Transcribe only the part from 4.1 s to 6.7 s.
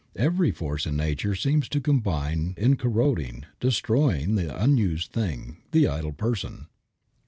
the unused thing, the idle person.